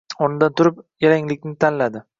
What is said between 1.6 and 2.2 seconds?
tanladi.